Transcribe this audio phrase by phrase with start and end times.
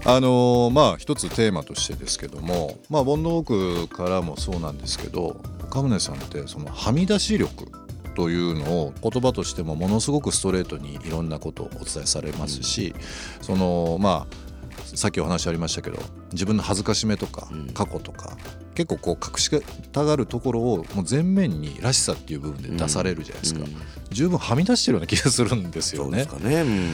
[0.06, 5.36] あのまあ一つテーマとしてですけどもまあボンドウォークからもそうなんですけど
[5.68, 7.68] 岡宗さんってそのはみ出し力
[8.16, 12.96] というのを言葉としてもものすごくストレートにいろんなことをお伝えされますし、
[13.42, 14.48] そのまあ
[14.96, 16.00] さっきお話ありましたけど
[16.32, 17.68] 自分の恥ずかしめとかうん。
[17.74, 18.38] 過去とか、
[18.74, 23.76] 結構こう隠したがるところをもう前面にらしさっていう部分で出されるじゃないですか、うん。
[24.10, 26.18] 十分はみ出してるような気がするんですよね。
[26.18, 26.30] です。
[26.30, 26.92] かね、うん。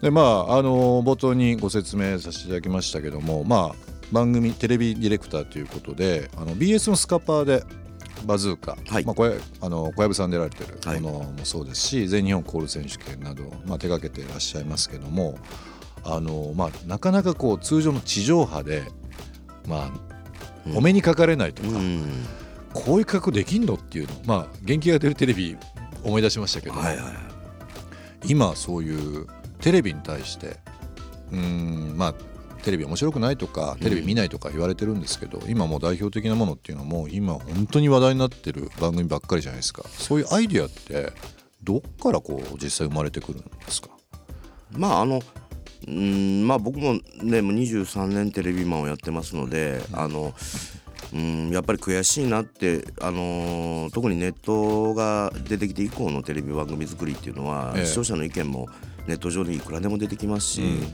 [0.00, 7.64] でまああの冒頭にご説明させていただきましたけどもまあ番組テレビディレクターということであの BS のスカパーで
[8.24, 9.04] バズーカ、はい。
[9.04, 11.00] まあ、これあの小籔さん出られてるはい。
[11.00, 15.38] ものもそうですし、全日本コール選手権など、まあ、手掛けていらっしゃいますけども
[16.02, 18.84] あの、まあ、なかなかこう通常の地上波で、
[19.66, 19.90] まあ、
[20.66, 20.76] うん。
[20.78, 22.26] お目にかかれないとか、うん。
[22.72, 25.56] こういう格好できんのっていうのまあ元気が出るテレビ
[26.02, 27.06] 思い出しましたけども、はいはい。
[28.26, 29.26] 今そういう
[29.60, 30.56] テレビに対して
[31.30, 32.14] うーんまあ
[32.64, 39.84] テレビ面白くないとかテレビ見ないとか言われてるんですけど、今もう代表的なものっていうのはもう今本当に話題になってる番組ばっかりじゃないですか。
[39.88, 41.12] そういうアイデアって
[41.62, 43.90] どっからこう実際生まれてくるんですか？
[44.72, 45.20] まああの
[45.86, 50.34] うんまあ僕もねもう23年テレビマンをやってますので、あの
[51.12, 57.86] うんやっぱり悔しいなって、あのー特にネットが出てきて以降のテレビ番組作りっていうのは、ええ。
[57.86, 58.68] 視聴者の意見も
[59.06, 60.80] ネット上でいくらでも出てきますし、うん。
[60.80, 60.86] で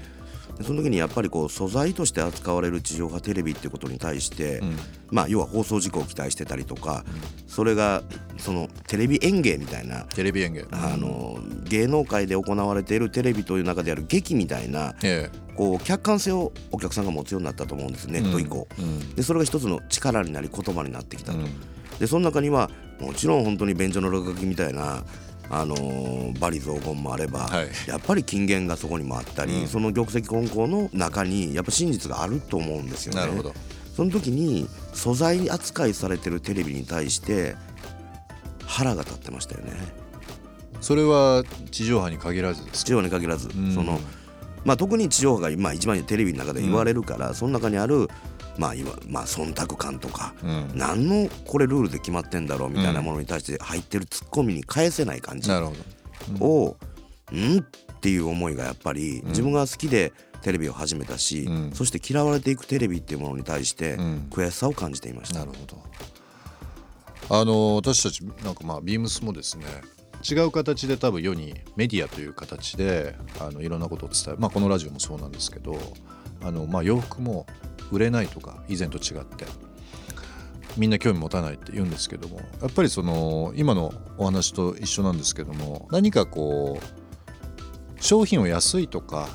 [0.62, 4.76] その時にやっぱりこう素材として扱われる地上波テレビっていうことに対して、うん。
[5.10, 7.04] まあ要は放送事故を期待してたりとか、
[7.46, 8.02] それが
[8.38, 10.66] そのテレビ演芸みたいなテレビ演芸。
[10.70, 18.68] あの芸能界で行われているテレビという中である劇みたいなえこう客観性をお客さんが持つようになったと思うんですえネット以降。
[18.78, 19.14] うん。
[19.14, 21.38] でそれが一つの力になり言葉になってきたと。
[21.38, 21.48] うん。
[21.98, 25.04] でその中にはもちろん本当に便所の落書きみたいな、
[25.50, 27.68] あのー、バリ雑言もあれば、はい。
[27.88, 29.66] やっぱり金言がそこにもあったり、うん。
[29.66, 33.20] その玉石混交の中にやっぱ真実があると思うんですよね。
[33.20, 33.52] なるほど。
[33.94, 37.56] その時に素材扱いされてるテレビに対して
[38.64, 39.72] 腹が立ってましたよね。
[40.80, 43.74] それは地上波に限らず地上波に限らず、ん。
[43.74, 44.00] その
[44.64, 48.08] まあ、特に地上波が今一番テレビの中で言われるから、その中にある、
[48.58, 50.70] まあ、いわまあ忖度感とか、うん。
[50.74, 55.50] 何のこれルールで決まってんだろうみたいなものに対して入ってるツッコミに返せない感じ
[56.40, 56.76] を、
[57.32, 60.12] うんっていう思いがやっぱり自分が好きで
[60.42, 61.72] テレビを始めたし、うん。
[61.72, 64.26] そして嫌われていくテレビっていうものに対してうん。
[64.30, 65.40] 悔しさを感じていました。
[65.40, 65.82] なるほど。
[67.32, 69.64] あの私たちなんかまあビームスもですね
[70.28, 75.78] 違う形で多分世にメディアという形であのいろんなことを伝える、まあ、このラジオもそうなんですけど
[76.42, 77.46] あの、まあ、洋服も
[77.90, 79.46] 売れないとか以前と違って
[80.76, 89.28] みんな興味持たないって言うんですけどもやっぱりその今のお話と一緒なんですけども何かこう商品を安いとか、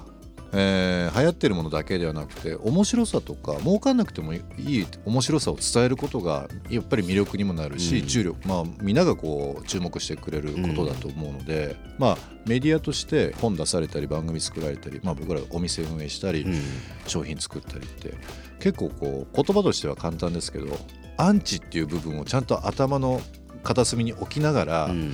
[0.56, 8.07] えー流行ってるものだけではなくて面白さとか儲かんなくてもいい面白さを伝えることがやっぱり魅力にもなるし、うん。
[8.07, 16.62] 注力まあみんながこう注目してくれることだと思うので、まあメディアとして本出されたり番組作られたり、まあ、僕らお店運営したり、うん。
[17.07, 18.13] 商品作ったりって
[18.60, 20.78] 結構こう言葉としては簡単ですけど
[21.18, 23.22] アンチっていう部分をちゃんと頭の
[23.63, 25.13] 片隅に置きながら、うん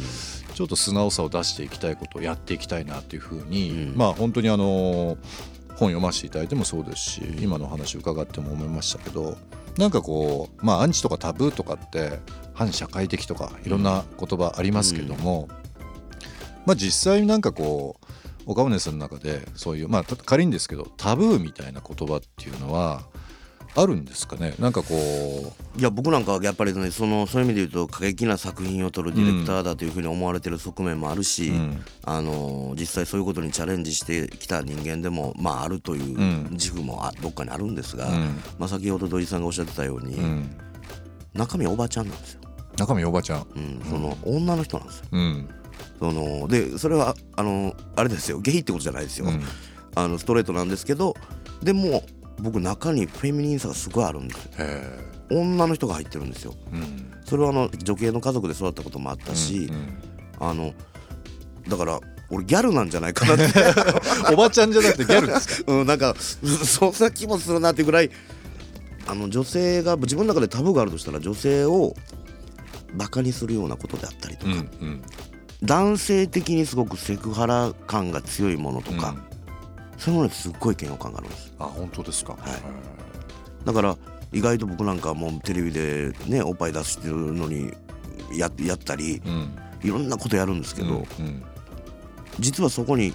[0.54, 3.98] ちょっと素直さを出していきたいことをやっていきたいなっていうふうに、うん。
[3.98, 5.18] まあ本当にあの
[5.70, 9.38] 本読ませていただいてもそうですし、今の話伺っても思いましたけど
[9.78, 12.20] なんかこうまあアンチとかタブーとかって
[12.54, 15.48] 反社会的とかいろんな言葉ありますけども、
[16.66, 17.96] まあ実際なんかこ
[18.46, 23.04] う岡宗さんの中でそういうまあた仮にですけどタブーみたいな言葉っていうのは
[23.74, 24.54] あるんですかね？
[24.60, 25.80] なんかこう。
[25.80, 31.84] いや僕なんかはやっぱりねそのそういう意味で言うと過激な作品を撮るディレクターだというふうに思われてる側面もあるし、うん。
[32.04, 36.48] あの実際そういうことにチャレンジしてきた人間でもまああるといううん。
[36.52, 38.42] 自負もあどっかにあるんですが、うん。
[38.60, 40.50] まあ、先ほど土井さんがおっしゃってたように、うん。
[41.34, 42.42] 中身はおばちゃんなんですよ、
[42.78, 43.48] 中身おばちゃん。
[43.56, 45.06] うん、その女の人なんですよ。
[45.14, 45.50] うん。
[45.98, 48.40] そのでそれはあのあれですよ。
[48.42, 49.42] ゲイってことじゃないですよ、うん。
[49.96, 51.16] あのストレートなんですけど
[51.64, 52.04] でも
[52.42, 54.50] 僕中にフェミニンさがすごいあるんです
[55.30, 56.54] 女の人が入ってるんですよ。
[56.74, 57.12] えうん。
[57.24, 59.98] それはあの女系の家族で育ったこともあったし、うん
[60.40, 60.74] あの
[61.68, 62.00] だから
[62.32, 63.44] 俺ギャルなんじゃないかなって。
[64.28, 65.72] う んおばちゃんじゃなくてギャルですか？
[65.72, 68.10] うんなんかそんな気もするなってぐらい
[69.08, 71.96] あの女性が自分の中でタブーがあるとしたら女性を
[72.96, 74.56] バカにするようなことであったりとか、う
[74.86, 75.02] ん。
[75.64, 79.31] 男性的にすごくセクハラ感が強いものとか、うん
[80.02, 81.54] そういうものにすっごい嫌悪感があるんです。
[81.60, 82.34] あ本当ですか。
[82.34, 83.66] はい。
[83.66, 83.96] だから
[84.34, 87.72] 意外と僕なんかもうテレビでねおっぱい出してるのに
[88.36, 89.56] ややったりうん。
[89.84, 91.44] いろんなことやるんですけど、うん
[92.40, 93.14] 実はそこに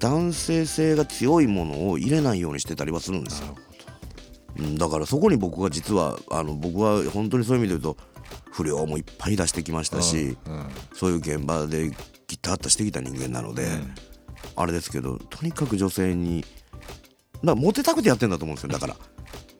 [0.00, 3.46] 男性性が強いものを入れないようにしてたりはするんですよ。
[3.46, 3.62] なる
[4.58, 8.02] ほうんだからそこに僕が実はあの僕は本当にそういう意味で言うと
[8.50, 10.68] 不良もいっぱい出してきましたし、どうん。
[10.94, 11.90] そういう現場で
[12.26, 13.94] ギターッとしてきた人間なので、うん
[14.60, 16.50] あれですけどとにかく女性にだか
[17.42, 18.70] らモテたくてやってんだと思うんですよ。
[18.70, 18.96] だから、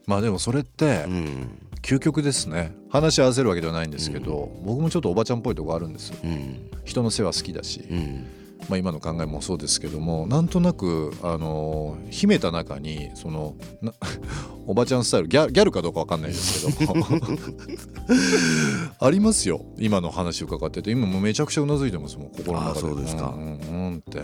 [0.06, 1.58] まあでもそれってうん。
[1.82, 2.74] 究極ですね。
[2.90, 6.18] 話し合わせるわけではないんですけど、僕もちょっとおばちゃんっぽいとこあるんですよ。
[6.22, 6.70] うん。
[6.84, 8.26] 人の世話好きだし、うん。
[8.68, 13.94] まあ、今の考えもそうですけどもなんとなくあの秘めた中にそのな
[14.68, 17.06] おばちゃんスタイルギャギャルかどうかわかんないですけども。
[19.00, 19.64] ありますよ。
[19.78, 20.90] 今の話伺ってて。
[20.90, 22.78] 今もうめちゃくちゃうなずいてますもん心の中で。
[22.78, 23.28] あそうですか。
[23.28, 24.22] んうんうんって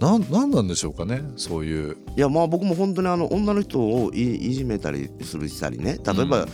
[0.00, 1.96] なんなんなんでしょうかねそういう。
[2.16, 6.48] いやまあ僕も本当にあの女の人をいいじめたりするしたりね例えば、うん。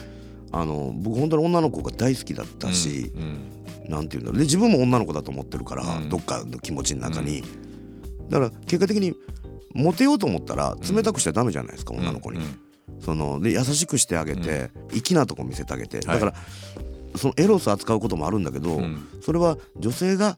[0.53, 3.53] あの僕本当に女の子が大好きだったし、うん
[3.89, 4.39] なんていうんだろう。
[4.39, 6.09] で自分も女の子だと思ってるから、うん。
[6.09, 7.43] どっかの気持ちの中に、
[8.29, 9.15] だから結果的に
[9.75, 12.01] モテようと思ったら冷たくしちゃダメじゃないですか、うん。
[12.01, 12.61] 女の子に、うん
[13.01, 16.07] そので優しくしてあげて、粋なとこ見せてあげて、はい。
[16.07, 16.35] だから
[17.17, 19.07] そのエロス扱うこともあるんだけど、うん。
[19.23, 20.37] それは女性が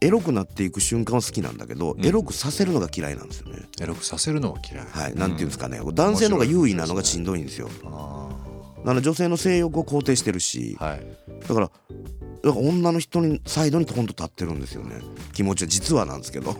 [0.00, 2.06] エロくなっていく瞬間は好きなんだけど、うん。
[2.06, 3.68] エロくさせるのが嫌いなんですよね。
[3.80, 4.86] エロくさせるのは嫌い。
[4.86, 7.68] はい、なんていうんですかね、男性の方が優位なのがしんどいんですよ。
[7.84, 8.28] あ
[8.78, 10.84] だから女性の性欲を肯定してるし、ー。
[10.84, 11.06] はい。
[11.48, 11.70] だから。
[12.42, 15.00] だから女の人にサイドにトンと立ってるんですよね。
[15.32, 16.56] 気持ちは実はなんですけど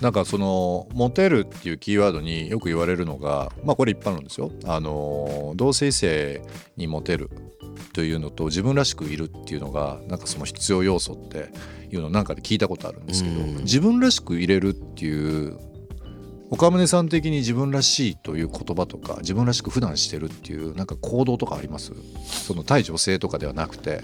[0.00, 4.52] なんかそのモテるっていうキーワードによく言われるのがまあこれ一般論ですよ。
[4.64, 6.40] あの同性性
[6.76, 7.30] にモテる
[7.92, 11.50] というのと自分らしくいるっていうのがなんかその必要要素って
[11.90, 13.56] いうのをなんかで聞いたことあるんですけどうん。
[13.64, 15.58] 自分らしくいれるっていう
[16.50, 21.92] 岡宗さん的に自分らしいという言葉とか自分らしく普段してるっていうなんか行動とかあります？
[22.24, 24.00] その対女性とかではなくて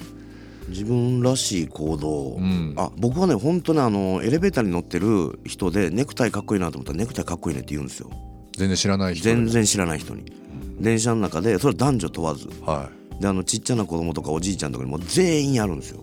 [0.69, 2.75] 自分らしい行動、うん。
[2.77, 8.11] あ僕はね本当にあのエレベーターに乗ってる人でネクタイかっこいいなと思ったらネクタイかっこいいねって言うんですよ。
[8.57, 10.33] 全然知らない人全然知らない人に。
[10.81, 12.49] 電車の中でそれは男女問わず。
[12.63, 12.91] は
[13.21, 16.03] であのちっちゃな子供とかおじいちゃんとかにも全員やるんですよ。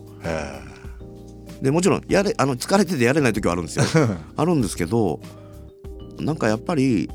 [1.60, 3.84] でもちろんやれあの疲れててやれない時はあるんですよ。
[4.36, 5.20] あるんですけど
[6.18, 7.08] なんかやっぱり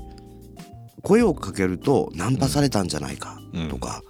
[1.03, 3.39] 声をかけるとナンパされたんじゃないか
[3.69, 4.01] とか、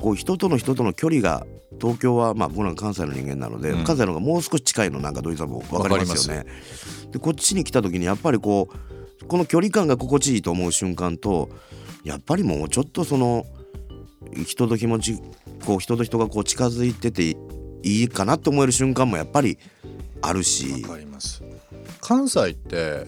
[0.00, 1.46] こう人との人との距離が
[1.82, 3.84] 東京はまあ僕ら関西の人間なので、うん。
[3.84, 6.46] 関西の方がもう少し近いのなんか土井さんも分かりますよね。
[7.10, 8.68] でこっちに来た時にやっぱりこ
[9.20, 11.50] うこの距離感が心地いいと思う瞬間と
[12.04, 13.44] やっぱりもうちょっとその
[14.46, 15.18] 人と気持ち
[15.66, 17.36] こう人と人がこう近づいてて
[17.82, 19.58] いいかなって思える瞬間もやっぱり
[20.20, 20.82] あるし。
[20.82, 21.42] わかります。
[22.00, 23.06] 関西って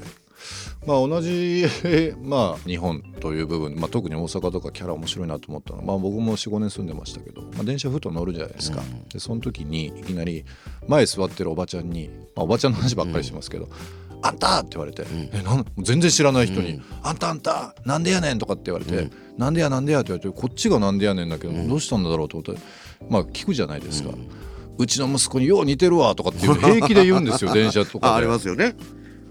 [0.86, 1.64] まあ同じ
[2.22, 10.44] まあ日本という部分、まあ、特に大阪とかキャラ面白いなと思ったのは、まあ、僕も45年住んでましたけど、まあ、電車ふと乗るじゃないですか、でその時にいきなり
[10.86, 13.68] 前座ってるおばちゃんに、まあ、おばちゃんの話ばっかりしますけど
[14.22, 22.60] 「あんた!」って言われて、えなん全然知らない人に「あんたあんたなんでやねん!」とかって言われて「なんでやなんでや」って言われてこっちがなんでやねんだけど、どうしたんだろうと思って
[23.08, 24.10] まあ聞くじゃないですか。
[24.76, 28.74] うちの息子によう似てるわとかっていう平気で言うんですよ 電車とかありますよね。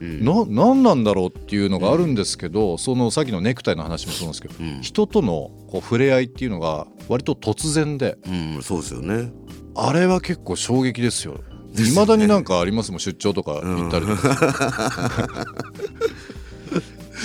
[0.03, 9.31] な何なんだろうっていうのがあるんですけど、そのさっきのネクタイの話もそうなんですけど、人とのこう触れ合いっていうのが割と突然でうん、そうですよね。
[9.75, 11.39] あれは結構衝撃ですよ。
[11.75, 15.45] いまだになんかありますもん出張とか行ったりとか、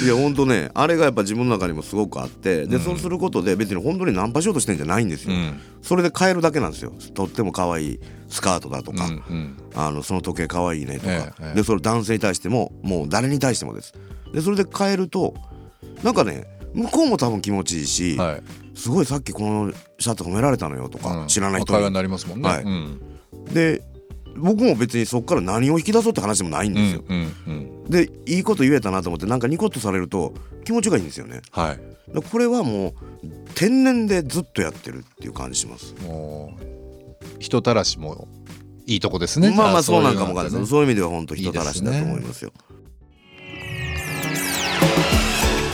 [0.05, 5.61] いや本当ねあれがやっぱ自分の中にもすごくあってで、そうすることで別に本当にナンパしようとしてんじゃないんですよ、うん。
[5.83, 6.93] それで変えるだけなんですよ。
[7.15, 9.57] とっても可愛いスカートだとか、うんうん。
[9.75, 11.55] あのその時計可愛いねとか、ええええ。
[11.55, 13.93] でそれ男性に対してももう誰に対してもです。
[14.33, 15.35] でそれで変えると
[16.03, 18.43] なんかね向こうも多分気持ちいいし、はい。
[18.79, 21.27] すごいさっきこのシャツ褒められたのよとか、うん。
[21.29, 21.73] 知らない人に。
[21.73, 22.49] まあ会話になりますもんね。
[22.49, 22.63] はい。
[22.63, 23.01] うん。
[23.53, 23.83] で
[24.37, 31.41] 僕も別にそこから何を引き出そうって話でもないんですよ、うんうんでいいこと言えたなと思ってなんかニコッとされると気持ちがいいんですよね。
[31.51, 31.81] はい。
[32.31, 32.95] これはもう
[33.55, 35.95] 天然でずっとやってるっていう感じします。
[36.03, 36.65] もう
[37.39, 38.29] 人たらしも
[38.87, 39.51] いいとこですね。
[39.51, 40.67] まあまあそうなんかもわかね。
[40.67, 42.53] そういう意味では本当人たらしだと思いますよ。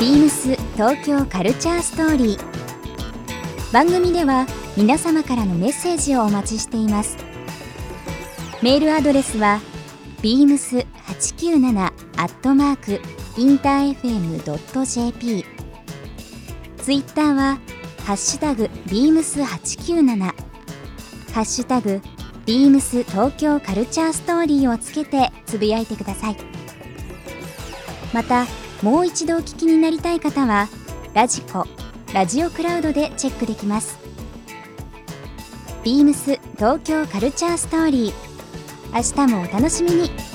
[0.01, 3.73] ビームス東京カルチャーストーリー。
[3.73, 7.17] 番組では皆様からのメッセージをお待ちしています。
[8.63, 9.61] メールアドレスは
[11.45, 13.01] 997アットマーク
[13.39, 15.45] インター FM.jp
[16.79, 17.59] ツイッターは
[18.07, 20.33] ハッシュタグ beams897 ハ
[21.41, 22.01] ッシュタグ
[22.47, 26.37] ビームス東京カルチャーストーリーをつけてつぶやいてください。
[28.15, 28.47] また
[28.83, 30.69] もう一度お聞きになりたい方は
[31.13, 31.67] ラジコ
[32.15, 33.99] ラジオクラウドでチェックできます。
[35.83, 38.15] ビームス東京カルチャーストーリー。
[38.95, 40.34] 明日もお楽しみに。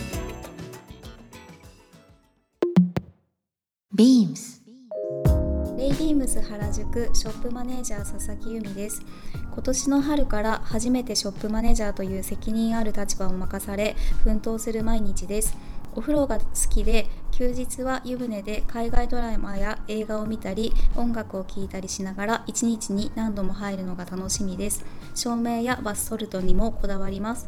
[3.99, 4.63] ビームス
[5.77, 9.01] レイビームス原宿ショップマネージャー佐々木由美です。
[9.51, 15.57] 今年の春から初めてショップマネージャーという責任ある立場を任され奮闘する毎日です。
[15.97, 24.85] お風呂が好きで休日は湯船で海外ドラマや映画を見たり音楽を聴いたりしながら一日に何度も入るのが楽しみです。
[25.13, 27.47] 照明やバスソルトにもこだわります。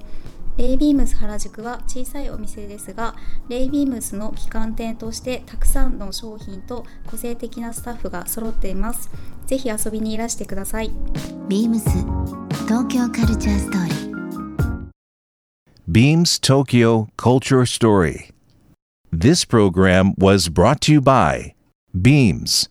[0.61, 3.15] レイビームス原宿は小さいお店ですが
[3.49, 9.09] レイビームスの旗艦店としてたくさんの商品と個性的なスタッフが揃っています
[9.47, 10.91] ぜひ遊びにいらしてください
[11.47, 11.89] ビームス
[12.67, 14.11] 東京カルチャーストーリー
[15.89, 18.29] Beams Tokyo Culture Story.
[19.11, 21.53] This program was brought to you by
[21.99, 22.69] Beams.